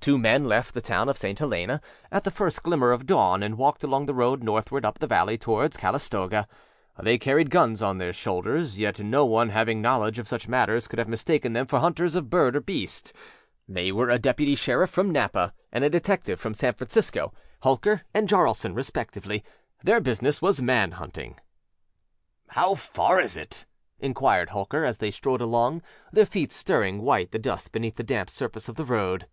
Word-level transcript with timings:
Two 0.00 0.16
men 0.16 0.46
left 0.46 0.72
the 0.72 0.80
town 0.80 1.06
of 1.10 1.18
St. 1.18 1.38
Helena 1.38 1.82
at 2.10 2.24
the 2.24 2.30
first 2.30 2.62
glimmer 2.62 2.92
of 2.92 3.04
dawn, 3.04 3.42
and 3.42 3.58
walked 3.58 3.84
along 3.84 4.06
the 4.06 4.14
road 4.14 4.42
northward 4.42 4.86
up 4.86 4.98
the 5.00 5.06
valley 5.06 5.36
toward 5.36 5.74
Calistoga. 5.76 6.48
They 6.98 7.18
carried 7.18 7.50
guns 7.50 7.82
on 7.82 7.98
their 7.98 8.14
shoulders, 8.14 8.78
yet 8.78 8.98
no 9.00 9.26
one 9.26 9.50
having 9.50 9.82
knowledge 9.82 10.18
of 10.18 10.26
such 10.26 10.48
matters 10.48 10.88
could 10.88 10.98
have 10.98 11.08
mistaken 11.08 11.52
them 11.52 11.66
for 11.66 11.80
hunters 11.80 12.14
of 12.14 12.30
bird 12.30 12.56
or 12.56 12.62
beast. 12.62 13.12
They 13.68 13.92
were 13.92 14.08
a 14.08 14.18
deputy 14.18 14.54
sheriff 14.54 14.88
from 14.88 15.10
Napa 15.10 15.52
and 15.70 15.84
a 15.84 15.90
detective 15.90 16.40
from 16.40 16.54
San 16.54 16.72
FranciscoâHolker 16.72 18.00
and 18.14 18.30
Jaralson, 18.30 18.74
respectively. 18.74 19.44
Their 19.82 20.00
business 20.00 20.40
was 20.40 20.62
man 20.62 20.92
hunting. 20.92 21.38
âHow 22.52 22.78
far 22.78 23.20
is 23.20 23.36
it?â 23.36 23.64
inquired 24.00 24.48
Holker, 24.50 24.86
as 24.86 24.96
they 24.96 25.10
strode 25.10 25.42
along, 25.42 25.82
their 26.10 26.24
feet 26.24 26.50
stirring 26.50 27.02
white 27.02 27.30
the 27.30 27.38
dust 27.38 27.72
beneath 27.72 27.96
the 27.96 28.02
damp 28.02 28.30
surface 28.30 28.70
of 28.70 28.76
the 28.76 28.86
road. 28.86 29.26